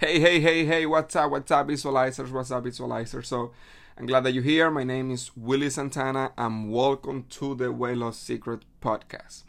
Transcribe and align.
Hey, 0.00 0.20
hey, 0.20 0.38
hey, 0.38 0.64
hey, 0.64 0.86
what's 0.86 1.16
up, 1.16 1.32
what's 1.32 1.50
up, 1.50 1.66
visualizers, 1.66 2.30
what's 2.30 2.52
up, 2.52 2.62
visualizers? 2.62 3.26
So, 3.26 3.50
I'm 3.96 4.06
glad 4.06 4.22
that 4.22 4.32
you're 4.32 4.44
here. 4.44 4.70
My 4.70 4.84
name 4.84 5.10
is 5.10 5.32
Willie 5.36 5.70
Santana, 5.70 6.30
and 6.38 6.70
welcome 6.70 7.24
to 7.30 7.56
the 7.56 7.72
Weight 7.72 7.96
Loss 7.96 8.16
Secret 8.16 8.60
Podcast. 8.80 9.42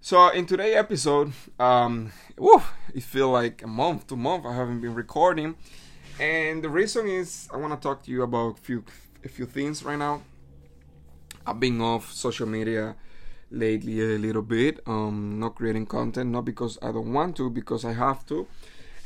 So, 0.00 0.30
in 0.30 0.46
today's 0.46 0.74
episode, 0.74 1.32
um, 1.60 2.10
woo, 2.36 2.60
it 2.92 3.04
feels 3.04 3.32
like 3.32 3.62
a 3.62 3.68
month, 3.68 4.08
to 4.08 4.16
month 4.16 4.46
I 4.46 4.56
haven't 4.56 4.80
been 4.80 4.94
recording, 4.96 5.54
and 6.18 6.60
the 6.60 6.68
reason 6.68 7.06
is 7.06 7.48
I 7.54 7.56
want 7.56 7.72
to 7.72 7.78
talk 7.80 8.02
to 8.02 8.10
you 8.10 8.24
about 8.24 8.58
a 8.58 8.60
few, 8.60 8.82
a 9.24 9.28
few 9.28 9.46
things 9.46 9.84
right 9.84 9.94
now. 9.96 10.22
I've 11.46 11.60
been 11.60 11.80
off 11.80 12.10
social 12.10 12.48
media 12.48 12.96
lately 13.52 14.00
a 14.00 14.18
little 14.18 14.42
bit, 14.42 14.80
um, 14.88 15.38
not 15.38 15.54
creating 15.54 15.86
content, 15.86 16.30
not 16.30 16.44
because 16.44 16.78
I 16.82 16.90
don't 16.90 17.12
want 17.12 17.36
to, 17.36 17.48
because 17.48 17.84
I 17.84 17.92
have 17.92 18.26
to 18.26 18.48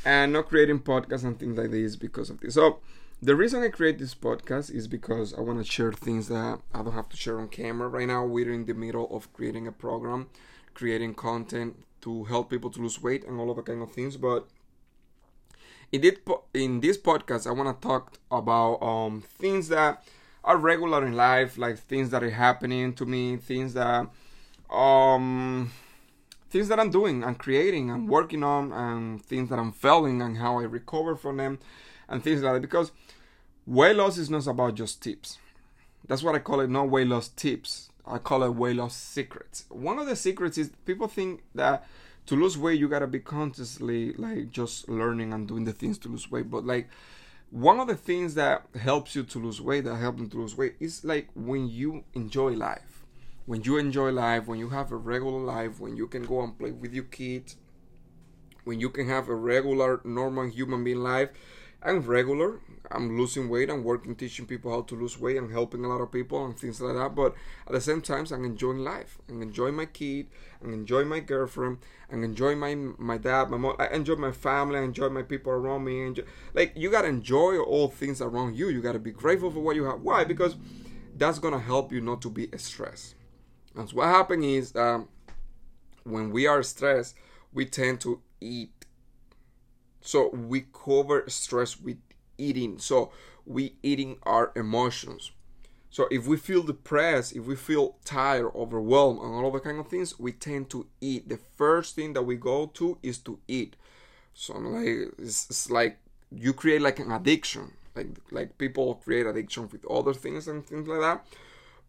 and 0.05 0.33
not 0.33 0.47
creating 0.47 0.79
podcasts 0.79 1.23
and 1.23 1.39
things 1.39 1.57
like 1.57 1.71
this 1.71 1.95
because 1.95 2.29
of 2.29 2.39
this. 2.39 2.55
So 2.55 2.79
the 3.21 3.35
reason 3.35 3.63
I 3.63 3.69
create 3.69 3.99
this 3.99 4.13
podcast 4.13 4.69
is 4.71 4.87
because 4.87 5.33
I 5.33 5.41
want 5.41 5.59
to 5.59 5.71
share 5.71 5.93
things 5.93 6.27
that 6.27 6.59
I 6.73 6.83
don't 6.83 6.93
have 6.93 7.09
to 7.09 7.17
share 7.17 7.39
on 7.39 7.47
camera. 7.47 7.87
Right 7.87 8.07
now, 8.07 8.25
we're 8.25 8.51
in 8.51 8.65
the 8.65 8.73
middle 8.73 9.07
of 9.15 9.31
creating 9.33 9.67
a 9.67 9.71
program, 9.71 10.29
creating 10.73 11.15
content 11.15 11.83
to 12.01 12.25
help 12.25 12.49
people 12.49 12.69
to 12.71 12.81
lose 12.81 13.01
weight 13.01 13.23
and 13.23 13.39
all 13.39 13.49
of 13.49 13.55
the 13.55 13.61
kind 13.63 13.81
of 13.81 13.91
things. 13.91 14.17
But 14.17 14.47
in 15.91 16.01
this, 16.01 16.17
in 16.53 16.81
this 16.81 16.97
podcast, 16.97 17.47
I 17.47 17.51
want 17.51 17.81
to 17.81 17.87
talk 17.87 18.17
about 18.29 18.83
um, 18.83 19.21
things 19.21 19.69
that 19.69 20.03
are 20.43 20.57
regular 20.57 21.05
in 21.05 21.13
life, 21.13 21.57
like 21.57 21.77
things 21.77 22.09
that 22.09 22.23
are 22.23 22.29
happening 22.29 22.93
to 22.95 23.05
me, 23.05 23.37
things 23.37 23.73
that 23.73 24.09
um 24.69 25.71
things 26.53 26.67
that 26.67 26.79
I'm 26.79 26.91
doing 26.91 27.23
and 27.23 27.35
creating 27.39 27.89
and 27.89 28.07
working 28.07 28.43
on 28.43 28.71
and 28.71 29.25
things 29.25 29.49
that 29.49 29.57
I'm 29.57 29.71
failing 29.71 30.21
and 30.21 30.37
how 30.37 30.59
I 30.59 30.63
recover 30.63 31.15
from 31.15 31.37
them 31.37 31.57
and 32.07 32.23
things 32.23 32.43
like 32.43 32.53
that. 32.53 32.61
Because 32.61 32.91
weight 33.65 33.95
loss 33.95 34.19
is 34.19 34.29
not 34.29 34.45
about 34.45 34.75
just 34.75 35.01
tips. 35.01 35.39
That's 36.07 36.21
what 36.21 36.35
I 36.35 36.39
call 36.39 36.59
it, 36.59 36.69
not 36.69 36.91
weight 36.91 37.07
loss 37.07 37.29
tips. 37.29 37.89
I 38.05 38.19
call 38.19 38.43
it 38.43 38.51
weight 38.51 38.75
loss 38.75 38.95
secrets. 38.95 39.65
One 39.69 39.97
of 39.97 40.05
the 40.05 40.15
secrets 40.15 40.59
is 40.59 40.69
people 40.85 41.07
think 41.07 41.41
that 41.55 41.87
to 42.27 42.35
lose 42.35 42.55
weight 42.55 42.79
you 42.79 42.87
gotta 42.87 43.07
be 43.07 43.19
consciously 43.19 44.13
like 44.13 44.51
just 44.51 44.87
learning 44.87 45.33
and 45.33 45.47
doing 45.47 45.63
the 45.63 45.73
things 45.73 45.97
to 45.99 46.07
lose 46.07 46.29
weight. 46.29 46.51
But 46.51 46.67
like 46.67 46.87
one 47.49 47.79
of 47.79 47.87
the 47.87 47.95
things 47.95 48.35
that 48.35 48.67
helps 48.79 49.15
you 49.15 49.23
to 49.23 49.39
lose 49.39 49.59
weight, 49.59 49.85
that 49.85 49.95
helps 49.95 50.21
you 50.21 50.27
to 50.27 50.37
lose 50.37 50.55
weight, 50.55 50.75
is 50.79 51.03
like 51.03 51.29
when 51.33 51.67
you 51.67 52.03
enjoy 52.13 52.51
life 52.51 53.02
when 53.45 53.63
you 53.63 53.77
enjoy 53.77 54.11
life, 54.11 54.47
when 54.47 54.59
you 54.59 54.69
have 54.69 54.91
a 54.91 54.95
regular 54.95 55.39
life, 55.39 55.79
when 55.79 55.97
you 55.97 56.07
can 56.07 56.23
go 56.23 56.41
and 56.41 56.57
play 56.57 56.71
with 56.71 56.93
your 56.93 57.03
kids, 57.05 57.57
when 58.63 58.79
you 58.79 58.89
can 58.89 59.07
have 59.07 59.27
a 59.27 59.35
regular, 59.35 59.99
normal 60.05 60.47
human 60.47 60.83
being 60.83 61.03
life, 61.03 61.29
I'm 61.85 61.99
regular. 61.99 62.61
I'm 62.89 63.17
losing 63.17 63.49
weight. 63.49 63.69
I'm 63.69 63.83
working 63.83 64.15
teaching 64.15 64.45
people 64.45 64.71
how 64.71 64.83
to 64.83 64.95
lose 64.95 65.19
weight 65.19 65.35
and 65.35 65.51
helping 65.51 65.83
a 65.83 65.89
lot 65.89 65.99
of 65.99 66.11
people 66.11 66.45
and 66.45 66.57
things 66.57 66.79
like 66.79 66.95
that. 66.95 67.13
But 67.13 67.35
at 67.67 67.73
the 67.73 67.81
same 67.81 68.01
time, 68.01 68.25
I'm 68.31 68.45
enjoying 68.45 68.79
life. 68.79 69.17
I'm 69.27 69.41
enjoying 69.41 69.75
my 69.75 69.87
kid. 69.87 70.27
I'm 70.63 70.73
enjoying 70.73 71.09
my 71.09 71.19
girlfriend. 71.19 71.79
I'm 72.09 72.23
enjoying 72.23 72.59
my 72.59 72.75
my 72.75 73.17
dad, 73.17 73.49
my 73.49 73.57
mom. 73.57 73.75
I 73.79 73.87
enjoy 73.87 74.15
my 74.15 74.31
family. 74.31 74.79
I 74.79 74.83
enjoy 74.83 75.09
my 75.09 75.23
people 75.23 75.51
around 75.51 75.83
me. 75.83 76.05
Enjoy, 76.05 76.23
like 76.53 76.71
you 76.75 76.89
gotta 76.89 77.09
enjoy 77.09 77.57
all 77.57 77.89
things 77.89 78.21
around 78.21 78.55
you. 78.55 78.69
You 78.69 78.81
gotta 78.81 78.99
be 78.99 79.11
grateful 79.11 79.51
for 79.51 79.59
what 79.59 79.75
you 79.75 79.83
have. 79.83 80.01
Why? 80.01 80.23
Because 80.23 80.55
that's 81.17 81.39
gonna 81.39 81.59
help 81.59 81.91
you 81.91 81.99
not 81.99 82.21
to 82.21 82.29
be 82.29 82.47
stressed. 82.55 83.15
And 83.75 83.89
so 83.89 83.97
what 83.97 84.07
happens 84.07 84.45
is 84.45 84.75
um, 84.75 85.07
when 86.03 86.31
we 86.31 86.47
are 86.47 86.63
stressed, 86.63 87.15
we 87.51 87.65
tend 87.65 88.01
to 88.01 88.21
eat. 88.41 88.71
So 90.01 90.29
we 90.29 90.65
cover 90.73 91.23
stress 91.27 91.79
with 91.79 91.97
eating. 92.37 92.77
So 92.79 93.11
we 93.45 93.75
eating 93.81 94.17
our 94.23 94.51
emotions. 94.55 95.31
So 95.89 96.07
if 96.09 96.25
we 96.25 96.37
feel 96.37 96.63
depressed, 96.63 97.35
if 97.35 97.45
we 97.45 97.55
feel 97.55 97.97
tired, 98.03 98.51
overwhelmed, 98.55 99.21
and 99.21 99.33
all 99.33 99.47
of 99.47 99.53
the 99.53 99.59
kind 99.59 99.79
of 99.79 99.87
things, 99.87 100.19
we 100.19 100.31
tend 100.31 100.69
to 100.71 100.87
eat. 100.99 101.29
The 101.29 101.39
first 101.55 101.95
thing 101.95 102.13
that 102.13 102.23
we 102.23 102.35
go 102.35 102.65
to 102.73 102.97
is 103.03 103.19
to 103.19 103.39
eat. 103.47 103.75
So 104.33 104.57
like 104.57 105.11
it's, 105.19 105.47
it's 105.49 105.69
like 105.69 105.99
you 106.31 106.53
create 106.53 106.81
like 106.81 106.99
an 106.99 107.11
addiction. 107.11 107.73
Like 107.95 108.07
like 108.31 108.57
people 108.57 108.95
create 108.95 109.27
addiction 109.27 109.69
with 109.71 109.85
other 109.85 110.15
things 110.15 110.47
and 110.47 110.65
things 110.65 110.87
like 110.87 111.01
that 111.01 111.25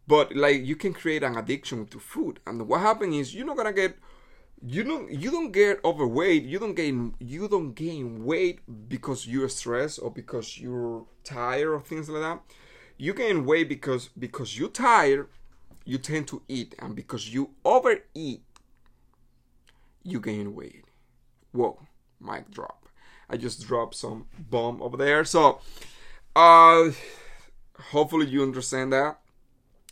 but 0.07 0.35
like 0.35 0.65
you 0.65 0.75
can 0.75 0.93
create 0.93 1.23
an 1.23 1.37
addiction 1.37 1.85
to 1.87 1.99
food. 1.99 2.39
And 2.45 2.67
what 2.67 2.81
happens 2.81 3.15
is 3.15 3.35
you're 3.35 3.45
not 3.45 3.57
gonna 3.57 3.73
get 3.73 3.97
you 4.65 4.83
don't 4.83 5.11
you 5.11 5.31
don't 5.31 5.51
get 5.51 5.83
overweight. 5.83 6.43
You 6.43 6.59
don't 6.59 6.75
gain 6.75 7.15
you 7.19 7.47
don't 7.47 7.73
gain 7.73 8.25
weight 8.25 8.59
because 8.89 9.27
you're 9.27 9.49
stressed 9.49 9.99
or 10.01 10.11
because 10.11 10.59
you're 10.59 11.05
tired 11.23 11.73
or 11.73 11.81
things 11.81 12.09
like 12.09 12.21
that. 12.21 12.41
You 12.97 13.13
gain 13.13 13.45
weight 13.45 13.69
because 13.69 14.09
because 14.17 14.57
you're 14.57 14.69
tired 14.69 15.27
you 15.87 15.99
tend 15.99 16.27
to 16.29 16.41
eat. 16.47 16.73
And 16.79 16.95
because 16.95 17.33
you 17.33 17.51
overeat 17.63 18.41
you 20.03 20.19
gain 20.19 20.55
weight. 20.55 20.85
Whoa 21.51 21.79
mic 22.19 22.49
drop. 22.49 22.87
I 23.29 23.37
just 23.37 23.67
dropped 23.67 23.95
some 23.95 24.27
bomb 24.37 24.81
over 24.81 24.97
there. 24.97 25.25
So 25.25 25.59
uh 26.35 26.91
hopefully 27.91 28.27
you 28.27 28.41
understand 28.41 28.93
that 28.93 29.19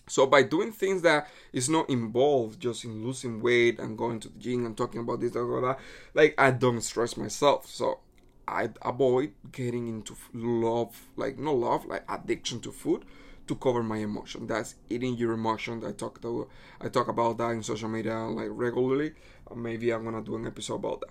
so 0.07 0.25
by 0.25 0.43
doing 0.43 0.71
things 0.71 1.01
that 1.03 1.27
is 1.53 1.69
not 1.69 1.89
involved 1.89 2.59
just 2.59 2.83
in 2.83 3.03
losing 3.05 3.41
weight 3.41 3.79
and 3.79 3.97
going 3.97 4.19
to 4.21 4.29
the 4.29 4.39
gym 4.39 4.65
and 4.65 4.75
talking 4.75 5.01
about 5.01 5.21
this, 5.21 5.31
that, 5.31 5.39
that, 5.39 5.77
like 6.13 6.35
I 6.37 6.51
don't 6.51 6.81
stress 6.81 7.15
myself. 7.15 7.67
So 7.67 7.99
I 8.47 8.69
avoid 8.81 9.33
getting 9.51 9.87
into 9.87 10.15
love, 10.33 11.07
like 11.15 11.39
not 11.39 11.55
love, 11.55 11.85
like 11.85 12.03
addiction 12.09 12.59
to 12.61 12.71
food 12.71 13.05
to 13.47 13.55
cover 13.55 13.81
my 13.81 13.97
emotion. 13.97 14.47
That's 14.47 14.75
eating 14.89 15.15
your 15.15 15.33
emotion. 15.33 15.83
I 15.85 15.91
talk 15.93 16.21
to, 16.21 16.49
I 16.81 16.89
talk 16.89 17.07
about 17.07 17.37
that 17.37 17.51
in 17.51 17.63
social 17.63 17.89
media 17.89 18.17
like 18.17 18.49
regularly. 18.51 19.13
maybe 19.55 19.91
I'm 19.91 20.03
gonna 20.03 20.21
do 20.21 20.35
an 20.35 20.45
episode 20.45 20.75
about 20.75 21.01
that. 21.01 21.09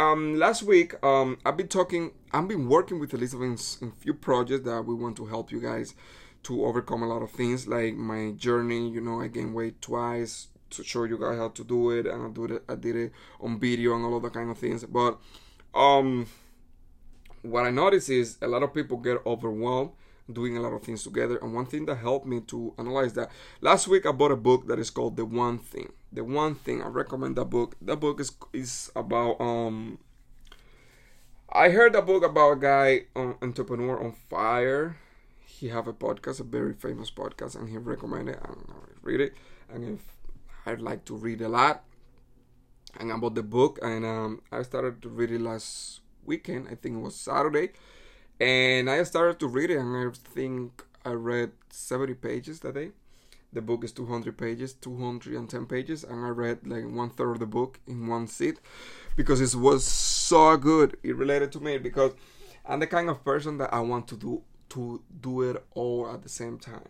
Um, 0.00 0.36
last 0.36 0.62
week, 0.62 1.02
um, 1.04 1.38
I've 1.46 1.56
been 1.56 1.68
talking. 1.68 2.10
I've 2.32 2.48
been 2.48 2.68
working 2.68 2.98
with 2.98 3.14
Elizabeth 3.14 3.78
in, 3.80 3.88
in 3.88 3.92
few 3.94 4.12
projects 4.12 4.64
that 4.66 4.84
we 4.84 4.94
want 4.94 5.16
to 5.16 5.26
help 5.26 5.50
you 5.50 5.60
guys 5.60 5.94
to 6.46 6.64
overcome 6.64 7.02
a 7.02 7.08
lot 7.08 7.22
of 7.22 7.30
things 7.32 7.66
like 7.66 7.94
my 7.94 8.30
journey 8.36 8.88
you 8.88 9.00
know 9.00 9.20
i 9.20 9.26
gained 9.26 9.52
weight 9.52 9.82
twice 9.82 10.46
to 10.70 10.84
show 10.84 11.02
you 11.02 11.18
guys 11.18 11.36
how 11.38 11.48
to 11.48 11.64
do 11.64 11.90
it 11.90 12.06
and 12.06 12.22
i 12.24 12.28
do 12.28 12.44
it 12.44 12.62
i 12.68 12.76
did 12.76 12.94
it 12.94 13.12
on 13.40 13.58
video 13.58 13.96
and 13.96 14.04
all 14.04 14.16
of 14.16 14.22
that 14.22 14.32
kind 14.32 14.50
of 14.50 14.56
things. 14.56 14.84
But 14.84 15.18
um 15.74 16.26
what 17.42 17.64
i 17.64 17.70
notice 17.70 18.08
is 18.08 18.38
a 18.42 18.46
lot 18.46 18.62
of 18.62 18.72
people 18.72 18.96
get 18.96 19.18
overwhelmed 19.26 19.90
doing 20.32 20.56
a 20.56 20.60
lot 20.60 20.72
of 20.72 20.82
things 20.82 21.02
together 21.02 21.36
and 21.38 21.52
one 21.52 21.66
thing 21.66 21.84
that 21.86 21.96
helped 21.96 22.26
me 22.26 22.40
to 22.40 22.74
analyze 22.78 23.12
that 23.14 23.30
last 23.60 23.88
week 23.88 24.06
i 24.06 24.12
bought 24.12 24.30
a 24.30 24.36
book 24.36 24.68
that 24.68 24.78
is 24.78 24.90
called 24.90 25.16
the 25.16 25.24
one 25.24 25.58
thing. 25.58 25.92
The 26.12 26.22
one 26.22 26.54
thing 26.54 26.80
i 26.80 26.86
recommend 26.86 27.34
that 27.36 27.46
book. 27.46 27.74
That 27.82 27.96
book 27.96 28.20
is 28.20 28.30
is 28.52 28.90
about 28.94 29.40
um 29.40 29.98
i 31.52 31.70
heard 31.70 31.96
a 31.96 32.02
book 32.02 32.24
about 32.24 32.52
a 32.52 32.56
guy 32.56 33.02
um, 33.16 33.36
entrepreneur 33.42 34.00
on 34.02 34.12
fire 34.12 34.96
he 35.58 35.68
have 35.68 35.88
a 35.88 35.92
podcast, 35.92 36.40
a 36.40 36.44
very 36.44 36.74
famous 36.74 37.10
podcast, 37.10 37.56
and 37.56 37.68
he 37.68 37.78
recommended 37.78 38.36
and 38.36 38.64
I 38.68 38.92
read 39.02 39.20
it. 39.20 39.34
And 39.72 39.84
if 39.84 40.00
I'd 40.66 40.82
like 40.82 41.04
to 41.06 41.16
read 41.16 41.40
a 41.40 41.48
lot, 41.48 41.82
and 42.98 43.12
I 43.12 43.16
bought 43.16 43.34
the 43.34 43.42
book, 43.42 43.78
and 43.82 44.04
um, 44.04 44.42
I 44.52 44.62
started 44.62 45.02
to 45.02 45.08
read 45.08 45.30
it 45.30 45.40
last 45.40 46.00
weekend. 46.24 46.68
I 46.70 46.74
think 46.74 46.96
it 46.96 47.00
was 47.00 47.14
Saturday, 47.14 47.70
and 48.38 48.90
I 48.90 49.02
started 49.04 49.38
to 49.40 49.48
read 49.48 49.70
it, 49.70 49.78
and 49.78 49.96
I 49.96 50.10
think 50.34 50.84
I 51.04 51.10
read 51.10 51.52
70 51.70 52.14
pages 52.14 52.60
that 52.60 52.74
day. 52.74 52.90
The 53.52 53.62
book 53.62 53.84
is 53.84 53.92
200 53.92 54.36
pages, 54.36 54.74
210 54.74 55.66
pages, 55.66 56.04
and 56.04 56.24
I 56.24 56.28
read 56.28 56.66
like 56.66 56.84
one 56.84 57.10
third 57.10 57.32
of 57.32 57.38
the 57.38 57.46
book 57.46 57.80
in 57.86 58.06
one 58.06 58.26
sit 58.26 58.58
because 59.14 59.40
it 59.40 59.58
was 59.58 59.84
so 59.84 60.56
good. 60.58 60.98
It 61.02 61.16
related 61.16 61.52
to 61.52 61.60
me 61.60 61.78
because 61.78 62.12
I'm 62.66 62.80
the 62.80 62.86
kind 62.86 63.08
of 63.08 63.24
person 63.24 63.56
that 63.58 63.72
I 63.72 63.80
want 63.80 64.08
to 64.08 64.16
do 64.16 64.42
to 64.70 65.02
do 65.20 65.42
it 65.42 65.64
all 65.74 66.10
at 66.12 66.22
the 66.22 66.28
same 66.28 66.58
time. 66.58 66.88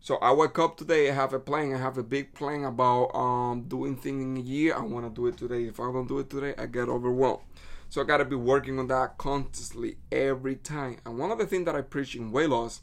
So 0.00 0.16
I 0.16 0.32
wake 0.32 0.58
up 0.58 0.76
today, 0.76 1.10
I 1.10 1.14
have 1.14 1.32
a 1.32 1.40
plan, 1.40 1.74
I 1.74 1.78
have 1.78 1.96
a 1.96 2.02
big 2.02 2.34
plan 2.34 2.64
about 2.64 3.14
um, 3.14 3.62
doing 3.62 3.96
things 3.96 4.22
in 4.22 4.36
a 4.36 4.40
year. 4.40 4.76
I 4.76 4.82
want 4.82 5.06
to 5.06 5.10
do 5.10 5.26
it 5.28 5.38
today. 5.38 5.64
If 5.64 5.80
I 5.80 5.84
don't 5.84 6.06
do 6.06 6.18
it 6.18 6.28
today, 6.28 6.54
I 6.58 6.66
get 6.66 6.88
overwhelmed. 6.88 7.42
So 7.88 8.00
I 8.00 8.04
gotta 8.04 8.24
be 8.24 8.36
working 8.36 8.78
on 8.78 8.88
that 8.88 9.16
constantly 9.18 9.96
every 10.12 10.56
time. 10.56 10.98
And 11.06 11.18
one 11.18 11.30
of 11.30 11.38
the 11.38 11.46
things 11.46 11.64
that 11.66 11.76
I 11.76 11.80
preach 11.80 12.16
in 12.16 12.32
weight 12.32 12.50
loss 12.50 12.82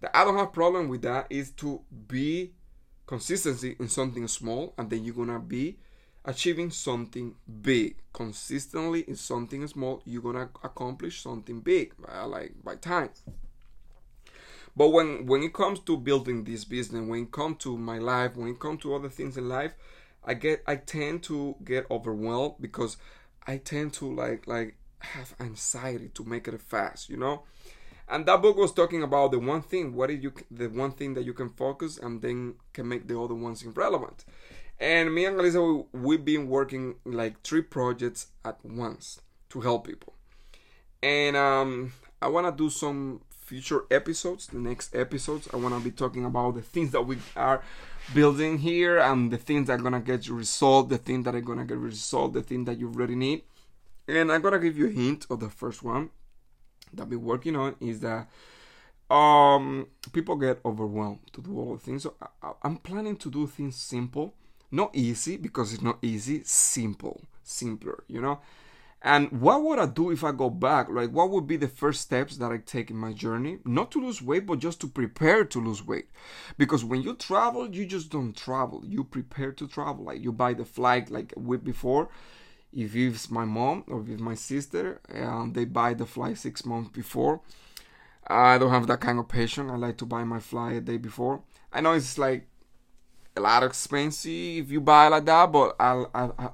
that 0.00 0.16
I 0.16 0.24
don't 0.24 0.36
have 0.36 0.52
problem 0.52 0.88
with 0.88 1.02
that 1.02 1.26
is 1.30 1.50
to 1.52 1.82
be 2.08 2.52
consistency 3.06 3.76
in 3.78 3.88
something 3.88 4.26
small 4.28 4.74
and 4.78 4.88
then 4.88 5.04
you're 5.04 5.14
gonna 5.14 5.38
be 5.38 5.76
achieving 6.24 6.70
something 6.70 7.34
big 7.60 7.96
consistently 8.12 9.00
in 9.08 9.16
something 9.16 9.66
small 9.66 10.00
you're 10.04 10.22
gonna 10.22 10.48
accomplish 10.62 11.20
something 11.20 11.60
big 11.60 11.92
like 12.26 12.52
by 12.62 12.76
time 12.76 13.10
but 14.76 14.88
when 14.88 15.26
when 15.26 15.42
it 15.42 15.52
comes 15.52 15.80
to 15.80 15.96
building 15.96 16.44
this 16.44 16.64
business, 16.64 17.06
when 17.06 17.24
it 17.24 17.32
comes 17.32 17.58
to 17.58 17.76
my 17.76 17.98
life, 17.98 18.36
when 18.36 18.48
it 18.48 18.60
comes 18.60 18.82
to 18.82 18.94
other 18.94 19.08
things 19.08 19.36
in 19.36 19.48
life, 19.48 19.74
I 20.24 20.34
get 20.34 20.62
I 20.66 20.76
tend 20.76 21.22
to 21.24 21.56
get 21.64 21.86
overwhelmed 21.90 22.54
because 22.60 22.96
I 23.46 23.58
tend 23.58 23.92
to 23.94 24.14
like 24.14 24.46
like 24.46 24.76
have 25.00 25.34
anxiety 25.40 26.10
to 26.14 26.24
make 26.24 26.46
it 26.48 26.60
fast, 26.60 27.08
you 27.08 27.16
know. 27.16 27.42
And 28.08 28.26
that 28.26 28.42
book 28.42 28.56
was 28.56 28.72
talking 28.72 29.02
about 29.02 29.30
the 29.30 29.38
one 29.38 29.62
thing. 29.62 29.94
What 29.94 30.10
is 30.10 30.22
you 30.22 30.32
the 30.50 30.68
one 30.68 30.92
thing 30.92 31.14
that 31.14 31.24
you 31.24 31.32
can 31.32 31.50
focus 31.50 31.98
and 31.98 32.20
then 32.20 32.54
can 32.72 32.88
make 32.88 33.06
the 33.06 33.18
other 33.20 33.34
ones 33.34 33.62
irrelevant. 33.62 34.24
And 34.80 35.14
me 35.14 35.26
and 35.26 35.36
Alisa, 35.36 35.86
we've 35.92 36.24
been 36.24 36.48
working 36.48 36.96
like 37.04 37.42
three 37.42 37.60
projects 37.60 38.28
at 38.44 38.64
once 38.64 39.20
to 39.50 39.60
help 39.60 39.86
people. 39.86 40.14
And 41.02 41.36
um, 41.36 41.92
I 42.20 42.28
want 42.28 42.46
to 42.46 42.64
do 42.64 42.70
some 42.70 43.20
future 43.50 43.84
episodes, 43.90 44.46
the 44.46 44.58
next 44.58 44.94
episodes. 44.94 45.48
I 45.52 45.56
want 45.56 45.74
to 45.74 45.80
be 45.80 45.90
talking 45.90 46.24
about 46.24 46.54
the 46.54 46.62
things 46.62 46.92
that 46.92 47.02
we 47.02 47.18
are 47.34 47.64
building 48.14 48.58
here 48.58 48.98
and 48.98 49.32
the 49.32 49.38
things 49.38 49.66
that 49.66 49.80
are 49.80 49.82
going 49.82 49.92
to 49.92 49.98
get 50.12 50.28
you 50.28 50.36
resolved, 50.36 50.88
the 50.88 50.98
things 50.98 51.24
that 51.24 51.34
are 51.34 51.40
going 51.40 51.58
to 51.58 51.64
get 51.64 51.78
resolved, 51.78 52.34
the 52.34 52.42
things 52.42 52.66
that 52.66 52.78
you 52.78 52.86
really 52.86 53.16
need. 53.16 53.42
And 54.06 54.30
I'm 54.30 54.40
going 54.40 54.54
to 54.54 54.60
give 54.60 54.78
you 54.78 54.86
a 54.86 54.90
hint 54.92 55.26
of 55.30 55.40
the 55.40 55.48
first 55.48 55.82
one 55.82 56.10
that 56.94 57.08
been 57.08 57.24
working 57.24 57.56
on 57.56 57.74
is 57.80 57.98
that 58.00 58.28
um, 59.12 59.88
people 60.12 60.36
get 60.36 60.60
overwhelmed 60.64 61.20
to 61.32 61.42
do 61.42 61.58
all 61.58 61.74
the 61.74 61.80
things. 61.80 62.04
So 62.04 62.14
I, 62.20 62.52
I'm 62.62 62.76
planning 62.76 63.16
to 63.16 63.30
do 63.32 63.48
things 63.48 63.74
simple 63.74 64.34
not 64.70 64.94
easy 64.94 65.36
because 65.36 65.72
it's 65.72 65.82
not 65.82 65.98
easy, 66.02 66.42
simple, 66.44 67.22
simpler, 67.42 68.04
you 68.06 68.20
know? 68.20 68.40
And 69.02 69.40
what 69.40 69.62
would 69.62 69.78
I 69.78 69.86
do 69.86 70.10
if 70.10 70.22
I 70.22 70.32
go 70.32 70.50
back? 70.50 70.88
Like, 70.90 71.10
what 71.10 71.30
would 71.30 71.46
be 71.46 71.56
the 71.56 71.68
first 71.68 72.02
steps 72.02 72.36
that 72.36 72.52
I 72.52 72.58
take 72.58 72.90
in 72.90 72.96
my 72.96 73.14
journey? 73.14 73.58
Not 73.64 73.90
to 73.92 74.00
lose 74.00 74.20
weight, 74.20 74.44
but 74.44 74.58
just 74.58 74.80
to 74.82 74.88
prepare 74.88 75.44
to 75.44 75.60
lose 75.60 75.86
weight. 75.86 76.10
Because 76.58 76.84
when 76.84 77.00
you 77.00 77.14
travel, 77.14 77.74
you 77.74 77.86
just 77.86 78.10
don't 78.10 78.36
travel. 78.36 78.82
You 78.84 79.04
prepare 79.04 79.52
to 79.52 79.66
travel. 79.66 80.04
Like, 80.04 80.22
you 80.22 80.32
buy 80.32 80.52
the 80.52 80.66
flight 80.66 81.10
like 81.10 81.32
a 81.34 81.40
week 81.40 81.64
before. 81.64 82.10
If 82.72 82.94
it's 82.94 83.30
my 83.30 83.46
mom 83.46 83.84
or 83.88 84.02
if 84.02 84.08
it's 84.10 84.20
my 84.20 84.34
sister, 84.34 85.00
um, 85.14 85.54
they 85.54 85.64
buy 85.64 85.94
the 85.94 86.06
flight 86.06 86.36
six 86.36 86.66
months 86.66 86.90
before. 86.90 87.40
I 88.26 88.58
don't 88.58 88.70
have 88.70 88.86
that 88.86 89.00
kind 89.00 89.18
of 89.18 89.28
patience. 89.28 89.70
I 89.72 89.76
like 89.76 89.96
to 89.98 90.06
buy 90.06 90.24
my 90.24 90.40
flight 90.40 90.76
a 90.76 90.80
day 90.80 90.98
before. 90.98 91.42
I 91.72 91.80
know 91.80 91.94
it's 91.94 92.18
like 92.18 92.46
a 93.36 93.40
lot 93.40 93.62
expensive 93.62 94.30
if 94.30 94.70
you 94.70 94.80
buy 94.80 95.08
like 95.08 95.24
that, 95.24 95.50
but 95.50 95.74
I 95.80 96.04
I 96.14 96.30
I 96.38 96.50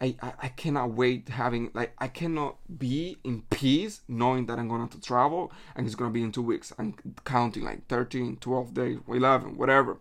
I 0.00 0.16
I 0.20 0.48
cannot 0.48 0.92
wait 0.92 1.28
having 1.28 1.70
like 1.74 1.94
I 1.98 2.08
cannot 2.08 2.56
be 2.78 3.18
in 3.22 3.42
peace 3.50 4.00
knowing 4.08 4.46
that 4.46 4.58
I'm 4.58 4.68
gonna 4.68 4.84
have 4.84 4.90
to 4.92 5.00
travel 5.00 5.52
and 5.76 5.86
it's 5.86 5.94
gonna 5.94 6.10
be 6.10 6.22
in 6.22 6.32
two 6.32 6.42
weeks. 6.42 6.72
I'm 6.78 6.94
counting 7.24 7.64
like 7.64 7.86
13, 7.88 8.36
12 8.36 8.74
days, 8.74 8.98
11, 9.06 9.56
whatever. 9.56 9.98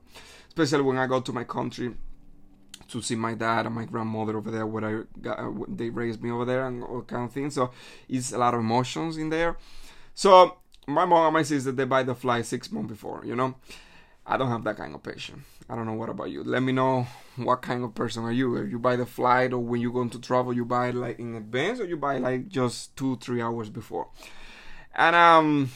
Especially 0.48 0.84
when 0.84 0.98
I 0.98 1.08
go 1.08 1.20
to 1.20 1.34
my 1.34 1.44
country 1.44 1.96
to 2.88 3.02
see 3.02 3.16
my 3.16 3.34
dad 3.34 3.66
and 3.66 3.76
my 3.76 3.86
grandmother 3.86 4.38
over 4.38 4.50
there 4.50 4.66
where 4.66 4.84
I 4.84 5.20
got, 5.22 5.40
uh, 5.40 5.52
they 5.68 5.90
raised 5.90 6.24
me 6.24 6.32
over 6.32 6.46
there 6.46 6.66
and 6.66 6.84
all 6.84 7.02
kind 7.02 7.26
of 7.26 7.32
things. 7.32 7.56
So 7.56 7.72
it's 8.08 8.32
a 8.32 8.38
lot 8.38 8.54
of 8.54 8.62
emotions 8.62 9.18
in 9.18 9.30
there. 9.30 9.58
So 10.16 10.58
my 10.88 11.06
mom 11.06 11.26
and 11.26 11.34
my 11.34 11.44
sister 11.44 11.72
they 11.72 11.86
buy 11.86 12.04
the 12.04 12.16
flight 12.16 12.46
six 12.46 12.72
months 12.72 12.90
before, 12.90 13.24
you 13.26 13.36
know. 13.36 13.56
I 14.26 14.38
don't 14.38 14.50
have 14.50 14.64
that 14.64 14.78
kind 14.78 14.94
of 14.94 15.04
patience. 15.04 15.44
I 15.70 15.76
don't 15.76 15.86
know 15.86 15.94
what 15.94 16.10
about 16.10 16.32
you. 16.32 16.44
Let 16.44 16.64
me 16.64 16.72
know 16.72 17.06
what 17.36 17.62
kind 17.62 17.84
of 17.84 17.94
person 17.94 18.24
are 18.24 18.32
you. 18.32 18.56
If 18.56 18.72
you 18.72 18.80
buy 18.80 18.96
the 18.96 19.06
flight 19.06 19.54
or 19.54 19.60
when 19.60 19.82
you're 19.82 19.94
going 19.94 20.10
to 20.12 20.20
travel, 20.20 20.52
you 20.52 20.66
buy 20.66 20.88
it 20.88 20.96
like 20.96 21.20
in 21.20 21.36
advance 21.36 21.80
or 21.80 21.86
you 21.86 21.96
buy 21.96 22.18
like 22.18 22.48
just 22.48 22.96
two, 22.98 23.18
three 23.18 23.42
hours 23.42 23.70
before. 23.70 24.08
And 24.96 25.16
um 25.16 25.70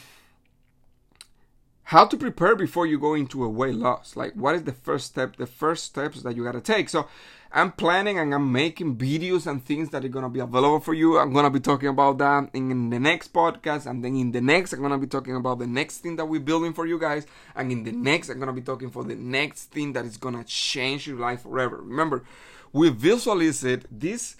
how 1.84 2.06
to 2.06 2.16
prepare 2.16 2.56
before 2.56 2.86
you 2.86 2.98
go 2.98 3.14
into 3.14 3.44
a 3.44 3.48
weight 3.48 3.74
loss. 3.74 4.16
Like 4.16 4.34
what 4.34 4.54
is 4.54 4.64
the 4.64 4.72
first 4.72 5.06
step, 5.06 5.36
the 5.36 5.46
first 5.46 5.84
steps 5.84 6.22
that 6.22 6.34
you 6.34 6.44
gotta 6.44 6.60
take. 6.60 6.88
So 6.88 7.08
I'm 7.52 7.70
planning 7.70 8.18
and 8.18 8.34
I'm 8.34 8.50
making 8.50 8.96
videos 8.96 9.46
and 9.46 9.64
things 9.64 9.90
that 9.90 10.04
are 10.04 10.08
gonna 10.08 10.28
be 10.28 10.40
available 10.40 10.80
for 10.80 10.92
you. 10.92 11.18
I'm 11.18 11.32
gonna 11.32 11.50
be 11.50 11.60
talking 11.60 11.88
about 11.88 12.18
that 12.18 12.50
in 12.52 12.90
the 12.90 12.98
next 12.98 13.32
podcast, 13.32 13.86
and 13.86 14.04
then 14.04 14.16
in 14.16 14.32
the 14.32 14.40
next, 14.40 14.72
I'm 14.72 14.82
gonna 14.82 14.98
be 14.98 15.06
talking 15.06 15.36
about 15.36 15.60
the 15.60 15.66
next 15.66 15.98
thing 15.98 16.16
that 16.16 16.24
we're 16.24 16.40
building 16.40 16.72
for 16.72 16.84
you 16.84 16.98
guys, 16.98 17.26
and 17.54 17.70
in 17.70 17.84
the 17.84 17.92
next, 17.92 18.28
I'm 18.28 18.40
gonna 18.40 18.52
be 18.52 18.60
talking 18.60 18.90
for 18.90 19.04
the 19.04 19.14
next 19.14 19.66
thing 19.66 19.92
that 19.92 20.04
is 20.04 20.16
gonna 20.16 20.42
change 20.42 21.06
your 21.06 21.18
life 21.18 21.42
forever. 21.42 21.76
Remember, 21.76 22.24
we 22.72 22.88
visualize 22.90 23.62
it. 23.62 23.86
This 23.88 24.36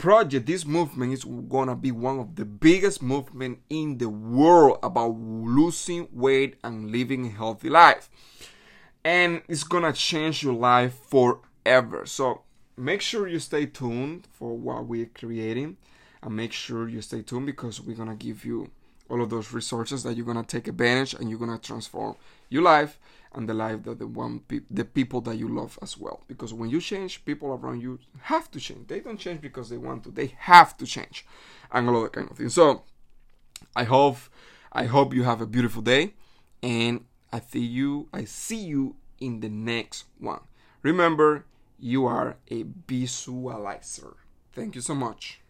project, 0.00 0.46
this 0.46 0.64
movement 0.64 1.12
is 1.12 1.24
gonna 1.24 1.76
be 1.76 1.92
one 1.92 2.18
of 2.18 2.34
the 2.34 2.44
biggest 2.46 3.02
movement 3.02 3.60
in 3.68 3.98
the 3.98 4.08
world 4.08 4.78
about 4.82 5.10
losing 5.10 6.08
weight 6.10 6.56
and 6.64 6.90
living 6.90 7.26
a 7.26 7.30
healthy 7.30 7.68
life. 7.68 8.08
And 9.04 9.42
it's 9.46 9.62
gonna 9.62 9.92
change 9.92 10.42
your 10.42 10.54
life 10.54 10.94
forever. 10.94 12.06
So 12.06 12.42
make 12.78 13.02
sure 13.02 13.28
you 13.28 13.38
stay 13.38 13.66
tuned 13.66 14.26
for 14.32 14.56
what 14.56 14.86
we're 14.86 15.10
creating 15.14 15.76
and 16.22 16.34
make 16.34 16.52
sure 16.52 16.88
you 16.88 17.02
stay 17.02 17.20
tuned 17.20 17.44
because 17.44 17.78
we're 17.80 17.96
gonna 17.96 18.16
give 18.16 18.44
you 18.44 18.70
all 19.10 19.20
of 19.20 19.30
those 19.30 19.52
resources 19.52 20.02
that 20.04 20.16
you're 20.16 20.26
gonna 20.26 20.44
take 20.44 20.68
advantage 20.68 21.14
and 21.14 21.28
you're 21.28 21.38
gonna 21.38 21.58
transform 21.58 22.16
your 22.48 22.62
life 22.62 22.98
and 23.34 23.48
the 23.48 23.54
life 23.54 23.82
that 23.84 23.98
the 23.98 24.06
one 24.06 24.40
pe- 24.40 24.60
the 24.70 24.84
people 24.84 25.20
that 25.20 25.36
you 25.36 25.48
love 25.48 25.78
as 25.82 25.98
well. 25.98 26.22
Because 26.26 26.52
when 26.54 26.70
you 26.70 26.80
change 26.80 27.24
people 27.24 27.50
around 27.50 27.80
you 27.80 27.98
have 28.22 28.50
to 28.52 28.60
change. 28.60 28.88
They 28.88 29.00
don't 29.00 29.18
change 29.18 29.40
because 29.40 29.68
they 29.68 29.76
want 29.76 30.04
to. 30.04 30.10
They 30.10 30.34
have 30.38 30.76
to 30.78 30.86
change. 30.86 31.26
And 31.72 31.88
all 31.88 31.96
of 31.96 32.02
that 32.04 32.12
kind 32.12 32.30
of 32.30 32.36
thing. 32.36 32.48
So 32.48 32.82
i 33.76 33.84
hope 33.84 34.16
i 34.72 34.84
hope 34.84 35.14
you 35.14 35.24
have 35.24 35.40
a 35.40 35.46
beautiful 35.46 35.82
day. 35.82 36.14
And 36.62 37.04
i 37.32 37.40
see 37.40 37.64
you 37.64 38.08
i 38.12 38.24
see 38.24 38.62
you 38.72 38.96
in 39.20 39.40
the 39.40 39.48
next 39.48 40.04
one. 40.18 40.40
Remember 40.82 41.44
you 41.78 42.06
are 42.06 42.36
a 42.50 42.64
visualizer. 42.64 44.14
Thank 44.52 44.74
you 44.74 44.80
so 44.80 44.94
much. 44.94 45.40